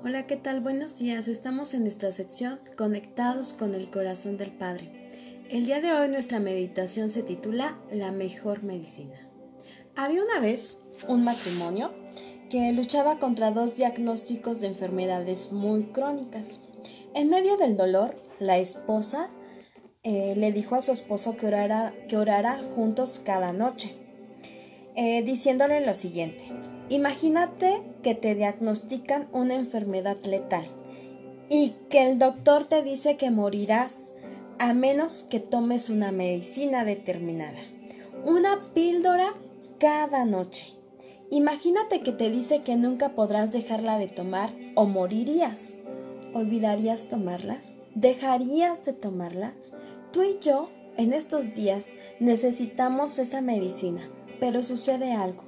Hola, 0.00 0.28
¿qué 0.28 0.36
tal? 0.36 0.60
Buenos 0.60 0.96
días. 0.96 1.26
Estamos 1.26 1.74
en 1.74 1.82
nuestra 1.82 2.12
sección 2.12 2.60
Conectados 2.76 3.52
con 3.52 3.74
el 3.74 3.90
Corazón 3.90 4.36
del 4.36 4.52
Padre. 4.52 5.10
El 5.50 5.66
día 5.66 5.80
de 5.80 5.92
hoy 5.92 6.08
nuestra 6.08 6.38
meditación 6.38 7.08
se 7.08 7.24
titula 7.24 7.76
La 7.90 8.12
mejor 8.12 8.62
medicina. 8.62 9.28
Había 9.96 10.22
una 10.22 10.38
vez 10.38 10.78
un 11.08 11.24
matrimonio 11.24 11.92
que 12.48 12.70
luchaba 12.72 13.18
contra 13.18 13.50
dos 13.50 13.76
diagnósticos 13.76 14.60
de 14.60 14.68
enfermedades 14.68 15.50
muy 15.50 15.86
crónicas. 15.86 16.60
En 17.16 17.28
medio 17.28 17.56
del 17.56 17.76
dolor, 17.76 18.22
la 18.38 18.58
esposa 18.58 19.30
eh, 20.04 20.34
le 20.36 20.52
dijo 20.52 20.76
a 20.76 20.80
su 20.80 20.92
esposo 20.92 21.36
que 21.36 21.48
orara, 21.48 21.92
que 22.08 22.16
orara 22.16 22.62
juntos 22.76 23.20
cada 23.24 23.52
noche, 23.52 23.96
eh, 24.94 25.24
diciéndole 25.24 25.84
lo 25.84 25.92
siguiente. 25.92 26.44
Imagínate 26.90 27.82
que 28.02 28.14
te 28.14 28.34
diagnostican 28.34 29.28
una 29.32 29.54
enfermedad 29.54 30.16
letal 30.24 30.64
y 31.50 31.74
que 31.90 32.08
el 32.08 32.18
doctor 32.18 32.66
te 32.66 32.82
dice 32.82 33.18
que 33.18 33.30
morirás 33.30 34.16
a 34.58 34.72
menos 34.72 35.26
que 35.28 35.38
tomes 35.38 35.90
una 35.90 36.12
medicina 36.12 36.86
determinada. 36.86 37.58
Una 38.24 38.62
píldora 38.72 39.34
cada 39.78 40.24
noche. 40.24 40.78
Imagínate 41.30 42.00
que 42.00 42.12
te 42.12 42.30
dice 42.30 42.62
que 42.62 42.76
nunca 42.76 43.10
podrás 43.10 43.52
dejarla 43.52 43.98
de 43.98 44.08
tomar 44.08 44.50
o 44.74 44.86
morirías. 44.86 45.80
¿Olvidarías 46.32 47.08
tomarla? 47.08 47.60
¿Dejarías 47.94 48.86
de 48.86 48.94
tomarla? 48.94 49.52
Tú 50.10 50.22
y 50.22 50.38
yo, 50.40 50.70
en 50.96 51.12
estos 51.12 51.54
días, 51.54 51.96
necesitamos 52.18 53.18
esa 53.18 53.42
medicina, 53.42 54.08
pero 54.40 54.62
sucede 54.62 55.12
algo 55.12 55.47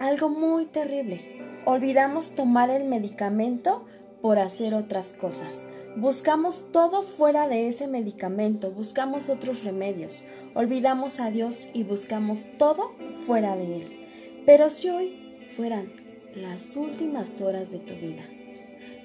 algo 0.00 0.30
muy 0.30 0.64
terrible. 0.64 1.62
Olvidamos 1.66 2.34
tomar 2.34 2.70
el 2.70 2.84
medicamento 2.84 3.84
por 4.22 4.38
hacer 4.38 4.74
otras 4.74 5.12
cosas. 5.12 5.68
Buscamos 5.96 6.72
todo 6.72 7.02
fuera 7.02 7.48
de 7.48 7.68
ese 7.68 7.86
medicamento, 7.86 8.70
buscamos 8.70 9.28
otros 9.28 9.62
remedios, 9.62 10.24
olvidamos 10.54 11.20
a 11.20 11.30
Dios 11.30 11.68
y 11.74 11.82
buscamos 11.82 12.52
todo 12.58 12.94
fuera 13.26 13.56
de 13.56 13.76
Él. 13.76 14.06
Pero 14.46 14.70
si 14.70 14.88
hoy 14.88 15.36
fueran 15.56 15.92
las 16.34 16.76
últimas 16.76 17.40
horas 17.40 17.70
de 17.70 17.80
tu 17.80 17.94
vida, 17.94 18.22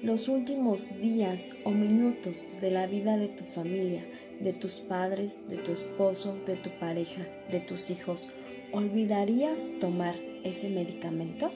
los 0.02 0.28
últimos 0.28 0.98
días 1.00 1.50
o 1.64 1.72
minutos 1.72 2.48
de 2.60 2.70
la 2.70 2.86
vida 2.86 3.18
de 3.18 3.28
tu 3.28 3.44
familia, 3.44 4.06
de 4.40 4.52
tus 4.52 4.80
padres, 4.80 5.46
de 5.48 5.56
tu 5.56 5.72
esposo, 5.72 6.38
de 6.46 6.56
tu 6.56 6.70
pareja, 6.78 7.22
de 7.50 7.60
tus 7.60 7.90
hijos, 7.90 8.30
¿olvidarías 8.72 9.70
tomar 9.80 10.16
ese 10.44 10.68
medicamento? 10.68 11.50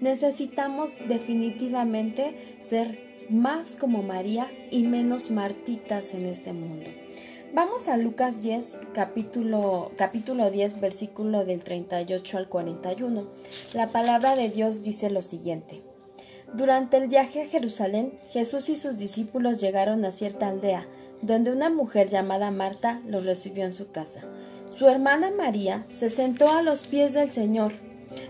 Necesitamos 0.00 0.96
definitivamente 1.08 2.56
ser 2.60 2.98
más 3.28 3.76
como 3.76 4.02
María 4.02 4.50
y 4.70 4.82
menos 4.82 5.30
martitas 5.30 6.14
en 6.14 6.26
este 6.26 6.52
mundo. 6.52 6.90
Vamos 7.54 7.88
a 7.88 7.96
Lucas 7.96 8.42
10, 8.42 8.80
capítulo, 8.94 9.92
capítulo 9.96 10.50
10, 10.50 10.80
versículo 10.80 11.44
del 11.44 11.62
38 11.62 12.38
al 12.38 12.48
41. 12.48 13.28
La 13.74 13.88
palabra 13.88 14.34
de 14.34 14.48
Dios 14.48 14.82
dice 14.82 15.08
lo 15.08 15.22
siguiente. 15.22 15.82
Durante 16.52 16.96
el 16.96 17.08
viaje 17.08 17.42
a 17.42 17.46
Jerusalén, 17.46 18.18
Jesús 18.30 18.68
y 18.68 18.76
sus 18.76 18.96
discípulos 18.96 19.60
llegaron 19.60 20.04
a 20.04 20.10
cierta 20.10 20.48
aldea, 20.48 20.86
donde 21.22 21.52
una 21.52 21.70
mujer 21.70 22.08
llamada 22.08 22.50
Marta 22.50 23.00
los 23.06 23.24
recibió 23.24 23.64
en 23.64 23.72
su 23.72 23.90
casa. 23.92 24.22
Su 24.74 24.88
hermana 24.88 25.30
María 25.30 25.86
se 25.88 26.08
sentó 26.08 26.52
a 26.52 26.60
los 26.60 26.88
pies 26.88 27.14
del 27.14 27.30
Señor 27.30 27.74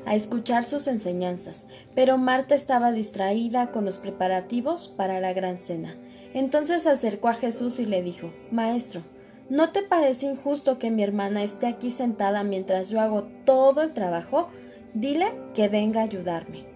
a 0.04 0.14
escuchar 0.14 0.64
sus 0.64 0.88
enseñanzas, 0.88 1.66
pero 1.94 2.18
Marta 2.18 2.54
estaba 2.54 2.92
distraída 2.92 3.72
con 3.72 3.86
los 3.86 3.96
preparativos 3.96 4.88
para 4.88 5.20
la 5.20 5.32
gran 5.32 5.58
cena. 5.58 5.96
Entonces 6.34 6.82
se 6.82 6.90
acercó 6.90 7.28
a 7.28 7.34
Jesús 7.34 7.78
y 7.78 7.86
le 7.86 8.02
dijo 8.02 8.30
Maestro, 8.50 9.00
¿no 9.48 9.72
te 9.72 9.82
parece 9.82 10.26
injusto 10.26 10.78
que 10.78 10.90
mi 10.90 11.02
hermana 11.02 11.42
esté 11.42 11.66
aquí 11.66 11.88
sentada 11.88 12.44
mientras 12.44 12.90
yo 12.90 13.00
hago 13.00 13.22
todo 13.46 13.80
el 13.80 13.94
trabajo? 13.94 14.50
Dile 14.92 15.32
que 15.54 15.68
venga 15.68 16.02
a 16.02 16.04
ayudarme. 16.04 16.66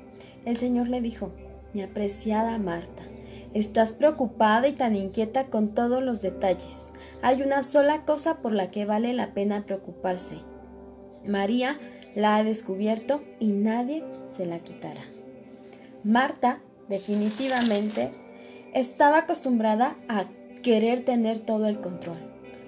El 0.47 0.57
Señor 0.57 0.89
le 0.89 1.03
dijo 1.03 1.31
Mi 1.75 1.83
apreciada 1.83 2.57
Marta, 2.57 3.03
estás 3.53 3.93
preocupada 3.93 4.67
y 4.67 4.73
tan 4.73 4.97
inquieta 4.97 5.49
con 5.49 5.75
todos 5.75 6.03
los 6.03 6.23
detalles. 6.23 6.95
Hay 7.21 7.43
una 7.43 7.63
sola 7.63 8.05
cosa 8.05 8.39
por 8.39 8.53
la 8.53 8.69
que 8.69 8.85
vale 8.85 9.13
la 9.13 9.35
pena 9.35 9.65
preocuparse. 9.67 10.39
María 11.27 11.79
la 12.15 12.37
ha 12.37 12.45
descubierto 12.45 13.23
y 13.41 13.49
nadie 13.49 14.05
se 14.27 14.47
la 14.47 14.61
quitará. 14.61 15.03
Marta, 16.05 16.61
definitivamente, 16.89 18.11
estaba 18.73 19.19
acostumbrada 19.19 19.97
a 20.09 20.27
querer 20.63 21.05
tener 21.05 21.41
todo 21.41 21.67
el 21.67 21.81
control. 21.81 22.19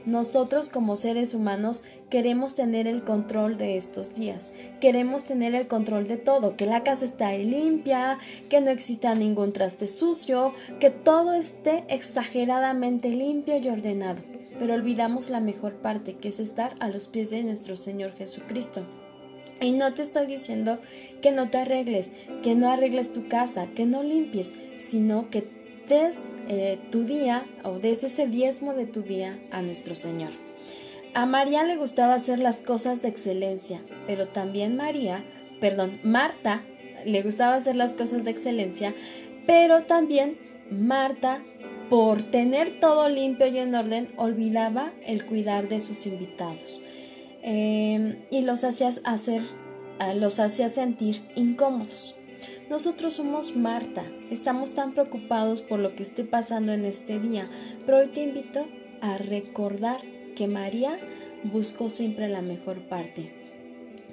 Nosotros 0.06 0.68
como 0.68 0.96
seres 0.96 1.34
humanos 1.34 1.84
queremos 2.08 2.54
tener 2.54 2.86
el 2.86 3.04
control 3.04 3.58
de 3.58 3.76
estos 3.76 4.14
días, 4.14 4.50
queremos 4.80 5.24
tener 5.24 5.54
el 5.54 5.68
control 5.68 6.08
de 6.08 6.16
todo, 6.16 6.56
que 6.56 6.64
la 6.66 6.82
casa 6.82 7.04
esté 7.04 7.38
limpia, 7.38 8.18
que 8.48 8.60
no 8.60 8.70
exista 8.70 9.14
ningún 9.14 9.52
traste 9.52 9.86
sucio, 9.86 10.54
que 10.80 10.90
todo 10.90 11.34
esté 11.34 11.84
exageradamente 11.88 13.10
limpio 13.10 13.58
y 13.58 13.68
ordenado, 13.68 14.20
pero 14.60 14.74
olvidamos 14.74 15.30
la 15.30 15.40
mejor 15.40 15.76
parte, 15.76 16.16
que 16.16 16.28
es 16.28 16.38
estar 16.38 16.74
a 16.80 16.88
los 16.88 17.08
pies 17.08 17.30
de 17.30 17.42
nuestro 17.42 17.76
Señor 17.76 18.12
Jesucristo. 18.12 18.84
Y 19.62 19.72
no 19.72 19.94
te 19.94 20.02
estoy 20.02 20.26
diciendo 20.26 20.78
que 21.22 21.32
no 21.32 21.48
te 21.48 21.58
arregles, 21.58 22.12
que 22.42 22.54
no 22.54 22.70
arregles 22.70 23.10
tu 23.10 23.26
casa, 23.26 23.68
que 23.74 23.86
no 23.86 24.02
limpies, 24.02 24.54
sino 24.76 25.30
que 25.30 25.48
des 25.88 26.16
eh, 26.48 26.78
tu 26.90 27.04
día 27.04 27.46
o 27.64 27.78
des 27.78 28.04
ese 28.04 28.26
diezmo 28.26 28.74
de 28.74 28.84
tu 28.84 29.02
día 29.02 29.38
a 29.50 29.62
nuestro 29.62 29.94
Señor. 29.94 30.30
A 31.14 31.24
María 31.24 31.64
le 31.64 31.76
gustaba 31.76 32.14
hacer 32.14 32.38
las 32.38 32.60
cosas 32.60 33.00
de 33.00 33.08
excelencia, 33.08 33.80
pero 34.06 34.28
también 34.28 34.76
María, 34.76 35.24
perdón, 35.58 36.00
Marta 36.04 36.62
le 37.06 37.22
gustaba 37.22 37.54
hacer 37.54 37.76
las 37.76 37.94
cosas 37.94 38.26
de 38.26 38.30
excelencia, 38.30 38.94
pero 39.46 39.84
también 39.84 40.38
Marta, 40.70 41.42
por 41.90 42.22
tener 42.22 42.78
todo 42.78 43.08
limpio 43.08 43.48
y 43.48 43.58
en 43.58 43.74
orden, 43.74 44.12
olvidaba 44.16 44.92
el 45.04 45.26
cuidar 45.26 45.68
de 45.68 45.80
sus 45.80 46.06
invitados. 46.06 46.80
Em, 47.42 48.20
y 48.30 48.42
los 48.42 48.62
hacías 48.62 49.00
hacer, 49.04 49.42
ah, 49.98 50.14
los 50.14 50.38
hacía 50.38 50.68
sentir 50.68 51.20
incómodos. 51.34 52.14
Nosotros 52.70 53.14
somos 53.14 53.56
Marta, 53.56 54.04
estamos 54.30 54.74
tan 54.74 54.94
preocupados 54.94 55.62
por 55.62 55.80
lo 55.80 55.96
que 55.96 56.04
esté 56.04 56.22
pasando 56.22 56.72
en 56.72 56.84
este 56.84 57.18
día, 57.18 57.50
pero 57.84 57.98
hoy 57.98 58.08
te 58.08 58.22
invito 58.22 58.68
a 59.00 59.16
recordar 59.16 60.00
que 60.36 60.46
María 60.46 60.96
buscó 61.42 61.90
siempre 61.90 62.28
la 62.28 62.40
mejor 62.40 62.82
parte, 62.82 63.32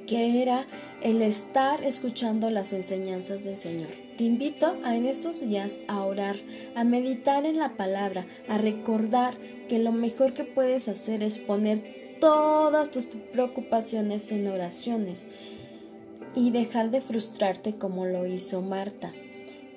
que 0.08 0.42
era 0.42 0.66
el 1.04 1.22
estar 1.22 1.84
escuchando 1.84 2.50
las 2.50 2.74
enseñanzas 2.74 3.44
del 3.44 3.58
Señor. 3.58 4.07
Te 4.18 4.24
invito 4.24 4.78
a 4.84 4.96
en 4.96 5.06
estos 5.06 5.42
días 5.42 5.80
a 5.88 6.04
orar, 6.04 6.38
a 6.76 6.84
meditar 6.84 7.46
en 7.46 7.60
la 7.60 7.78
palabra, 7.78 8.26
a 8.50 8.58
recordar 8.58 9.36
que 9.70 9.78
lo 9.78 9.92
mejor 9.92 10.34
que 10.34 10.44
puedes 10.44 10.88
hacer 10.88 11.22
es 11.22 11.38
poner 11.38 12.18
todas 12.20 12.90
tus 12.90 13.06
preocupaciones 13.32 14.32
en 14.32 14.48
oraciones 14.48 15.30
y 16.34 16.50
dejar 16.50 16.90
de 16.90 17.02
frustrarte 17.02 17.76
como 17.76 18.08
lo 18.08 18.26
hizo 18.26 18.64
Marta. 18.64 19.14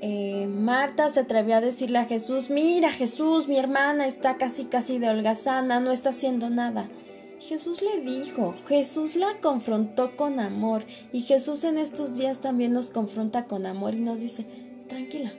Eh, 0.00 0.46
Marta 0.46 1.10
se 1.10 1.20
atrevió 1.20 1.56
a 1.56 1.60
decirle 1.60 1.98
a 1.98 2.06
Jesús, 2.06 2.48
mira 2.48 2.90
Jesús, 2.90 3.46
mi 3.46 3.58
hermana 3.58 4.06
está 4.06 4.38
casi 4.38 4.64
casi 4.64 4.98
de 4.98 5.10
holgazana, 5.10 5.80
no 5.80 5.92
está 5.92 6.10
haciendo 6.10 6.48
nada. 6.48 6.88
Jesús 7.40 7.80
le 7.80 8.02
dijo, 8.02 8.54
Jesús 8.68 9.16
la 9.16 9.38
confrontó 9.40 10.14
con 10.14 10.40
amor 10.40 10.84
y 11.10 11.22
Jesús 11.22 11.64
en 11.64 11.78
estos 11.78 12.16
días 12.16 12.40
también 12.40 12.72
nos 12.72 12.90
confronta 12.90 13.46
con 13.46 13.64
amor 13.64 13.94
y 13.94 14.00
nos 14.00 14.20
dice, 14.20 14.44
tranquila, 14.88 15.32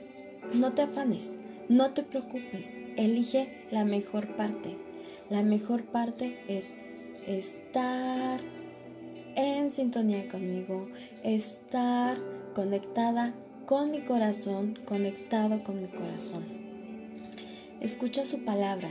no 0.54 0.72
te 0.72 0.82
afanes, 0.82 1.38
no 1.68 1.92
te 1.92 2.02
preocupes, 2.02 2.70
elige 2.96 3.66
la 3.70 3.84
mejor 3.84 4.36
parte. 4.36 4.76
La 5.30 5.44
mejor 5.44 5.84
parte 5.84 6.42
es 6.48 6.74
estar 7.26 8.40
en 9.36 9.70
sintonía 9.70 10.28
conmigo, 10.28 10.88
estar 11.22 12.18
conectada 12.54 13.32
con 13.64 13.92
mi 13.92 14.00
corazón, 14.00 14.76
conectado 14.84 15.62
con 15.62 15.80
mi 15.80 15.88
corazón. 15.88 16.44
Escucha 17.80 18.26
su 18.26 18.44
palabra. 18.44 18.90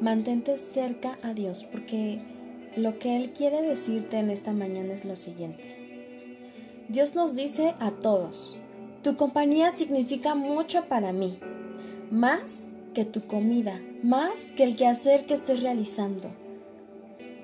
Mantente 0.00 0.56
cerca 0.56 1.18
a 1.22 1.34
Dios 1.34 1.64
porque 1.64 2.20
lo 2.76 2.98
que 2.98 3.16
Él 3.16 3.32
quiere 3.32 3.62
decirte 3.62 4.18
en 4.18 4.30
esta 4.30 4.52
mañana 4.52 4.94
es 4.94 5.04
lo 5.04 5.16
siguiente. 5.16 5.76
Dios 6.88 7.14
nos 7.14 7.34
dice 7.34 7.74
a 7.80 7.90
todos, 7.90 8.58
tu 9.02 9.16
compañía 9.16 9.70
significa 9.70 10.34
mucho 10.34 10.84
para 10.86 11.12
mí, 11.12 11.38
más 12.10 12.70
que 12.94 13.04
tu 13.04 13.26
comida, 13.26 13.80
más 14.02 14.52
que 14.52 14.64
el 14.64 14.76
quehacer 14.76 15.26
que 15.26 15.34
estés 15.34 15.62
realizando 15.62 16.30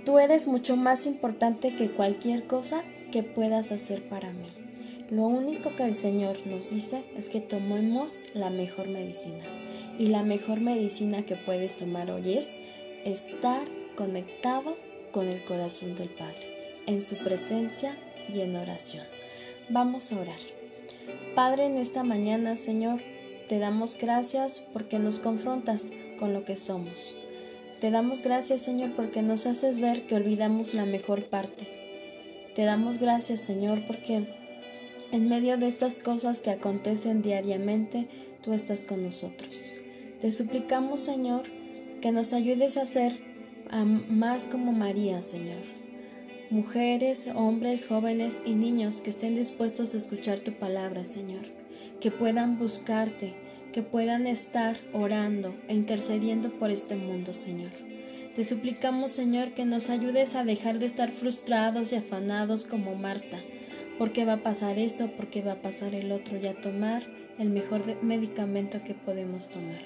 Tú 0.04 0.18
eres 0.18 0.46
mucho 0.46 0.76
más 0.76 1.06
importante 1.06 1.76
que 1.76 1.90
cualquier 1.90 2.46
cosa 2.46 2.82
que 3.12 3.22
puedas 3.22 3.70
hacer 3.70 4.08
para 4.08 4.32
mí. 4.32 4.48
Lo 5.10 5.24
único 5.24 5.76
que 5.76 5.84
el 5.84 5.94
Señor 5.94 6.38
nos 6.46 6.70
dice 6.70 7.04
es 7.16 7.28
que 7.28 7.40
tomemos 7.40 8.22
la 8.32 8.48
mejor 8.48 8.88
medicina. 8.88 9.44
Y 9.98 10.06
la 10.06 10.22
mejor 10.22 10.60
medicina 10.60 11.24
que 11.24 11.36
puedes 11.36 11.76
tomar 11.76 12.10
hoy 12.10 12.34
es 12.34 12.58
estar 13.04 13.62
conectado 13.96 14.76
con 15.12 15.28
el 15.28 15.44
corazón 15.44 15.94
del 15.96 16.08
Padre, 16.10 16.78
en 16.86 17.02
su 17.02 17.16
presencia 17.16 17.96
y 18.32 18.40
en 18.40 18.56
oración. 18.56 19.04
Vamos 19.68 20.12
a 20.12 20.20
orar. 20.20 20.38
Padre, 21.34 21.66
en 21.66 21.76
esta 21.76 22.02
mañana, 22.02 22.56
Señor, 22.56 23.00
te 23.48 23.58
damos 23.58 23.96
gracias 23.98 24.60
porque 24.72 24.98
nos 24.98 25.18
confrontas 25.18 25.92
con 26.18 26.32
lo 26.32 26.44
que 26.44 26.56
somos. 26.56 27.14
Te 27.80 27.90
damos 27.90 28.22
gracias, 28.22 28.62
Señor, 28.62 28.94
porque 28.94 29.22
nos 29.22 29.46
haces 29.46 29.80
ver 29.80 30.06
que 30.06 30.14
olvidamos 30.14 30.74
la 30.74 30.84
mejor 30.84 31.26
parte. 31.26 31.66
Te 32.54 32.64
damos 32.64 32.98
gracias, 32.98 33.40
Señor, 33.40 33.86
porque 33.86 34.39
en 35.12 35.28
medio 35.28 35.56
de 35.58 35.66
estas 35.66 35.98
cosas 35.98 36.42
que 36.42 36.50
acontecen 36.50 37.22
diariamente, 37.22 38.08
tú 38.42 38.52
estás 38.52 38.84
con 38.84 39.02
nosotros. 39.02 39.56
Te 40.20 40.32
suplicamos, 40.32 41.00
Señor, 41.00 41.44
que 42.00 42.12
nos 42.12 42.32
ayudes 42.32 42.76
a 42.76 42.86
ser 42.86 43.18
más 44.08 44.46
como 44.46 44.72
María, 44.72 45.22
Señor. 45.22 45.62
Mujeres, 46.50 47.28
hombres, 47.34 47.86
jóvenes 47.86 48.40
y 48.44 48.54
niños 48.54 49.00
que 49.00 49.10
estén 49.10 49.34
dispuestos 49.34 49.94
a 49.94 49.98
escuchar 49.98 50.40
tu 50.40 50.52
palabra, 50.52 51.04
Señor. 51.04 51.46
Que 52.00 52.10
puedan 52.10 52.58
buscarte, 52.58 53.34
que 53.72 53.82
puedan 53.82 54.26
estar 54.26 54.76
orando 54.92 55.54
e 55.68 55.74
intercediendo 55.74 56.50
por 56.58 56.70
este 56.70 56.96
mundo, 56.96 57.34
Señor. 57.34 57.70
Te 58.34 58.44
suplicamos, 58.44 59.12
Señor, 59.12 59.54
que 59.54 59.64
nos 59.64 59.90
ayudes 59.90 60.34
a 60.34 60.44
dejar 60.44 60.78
de 60.78 60.86
estar 60.86 61.12
frustrados 61.12 61.92
y 61.92 61.96
afanados 61.96 62.64
como 62.64 62.94
Marta. 62.94 63.38
¿Por 64.00 64.12
qué 64.12 64.24
va 64.24 64.32
a 64.32 64.42
pasar 64.42 64.78
esto? 64.78 65.12
¿Por 65.12 65.28
qué 65.28 65.42
va 65.42 65.52
a 65.52 65.60
pasar 65.60 65.94
el 65.94 66.10
otro? 66.10 66.38
Y 66.38 66.46
a 66.46 66.58
tomar 66.58 67.04
el 67.38 67.50
mejor 67.50 68.02
medicamento 68.02 68.82
que 68.82 68.94
podemos 68.94 69.50
tomar. 69.50 69.82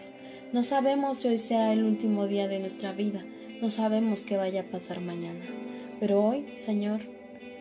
No 0.53 0.63
sabemos 0.63 1.19
si 1.19 1.27
hoy 1.27 1.39
sea 1.39 1.73
el 1.73 1.83
último 1.83 2.29
día 2.29 2.47
de 2.47 2.61
nuestra 2.61 2.93
vida. 2.93 3.25
No 3.61 3.73
sabemos 3.73 4.25
qué 4.25 4.37
vaya 4.37 4.61
a 4.61 4.71
pasar 4.71 5.01
mañana. 5.01 5.45
Pero 5.99 6.25
hoy, 6.25 6.47
Señor, 6.55 7.01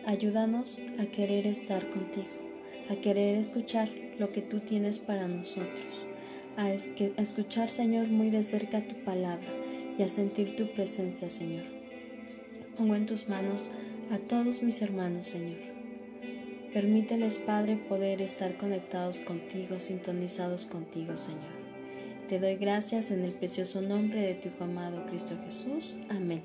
ayúdanos 0.06 0.78
a 1.00 1.06
querer 1.06 1.48
estar 1.48 1.90
contigo, 1.90 2.28
a 2.88 2.94
querer 2.94 3.36
escuchar 3.36 3.90
lo 4.20 4.30
que 4.30 4.40
tú 4.40 4.60
tienes 4.60 5.00
para 5.00 5.26
nosotros 5.26 6.04
a, 6.56 6.72
escuchar, 6.72 7.68
Señor, 7.68 8.06
muy 8.06 8.30
de 8.30 8.44
cerca 8.44 8.86
tu 8.86 8.94
palabra 9.02 9.48
y 9.98 10.02
a 10.04 10.08
sentir 10.08 10.54
tu 10.54 10.68
presencia, 10.68 11.28
Señor. 11.30 11.64
Pongo 12.76 12.94
en 12.94 13.06
tus 13.06 13.28
manos 13.28 13.72
a 14.12 14.18
todos 14.18 14.62
mis 14.62 14.80
hermanos, 14.82 15.26
Señor. 15.26 15.73
Permíteles, 16.74 17.38
Padre, 17.38 17.76
poder 17.76 18.20
estar 18.20 18.56
conectados 18.56 19.18
contigo, 19.18 19.78
sintonizados 19.78 20.66
contigo, 20.66 21.16
Señor. 21.16 21.54
Te 22.28 22.40
doy 22.40 22.56
gracias 22.56 23.12
en 23.12 23.24
el 23.24 23.30
precioso 23.30 23.80
nombre 23.80 24.20
de 24.20 24.34
tu 24.34 24.48
Hijo 24.48 24.64
amado 24.64 25.06
Cristo 25.06 25.36
Jesús. 25.44 25.94
Amén. 26.08 26.42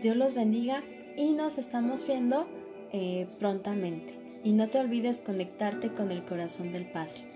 Dios 0.00 0.16
los 0.16 0.34
bendiga 0.34 0.82
y 1.14 1.32
nos 1.32 1.58
estamos 1.58 2.06
viendo 2.06 2.48
eh, 2.94 3.26
prontamente. 3.38 4.14
Y 4.42 4.52
no 4.52 4.68
te 4.68 4.78
olvides 4.78 5.20
conectarte 5.20 5.92
con 5.92 6.10
el 6.10 6.24
corazón 6.24 6.72
del 6.72 6.90
Padre. 6.90 7.35